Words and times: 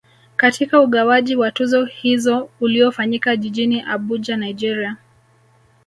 Katika 0.35 0.81
ugawaji 0.81 1.35
wa 1.35 1.51
tuzo 1.51 1.85
hizo 1.85 2.49
uliofanyika 2.59 3.35
jijini 3.35 3.81
Abuja 3.81 4.37
Nigeria 4.37 4.97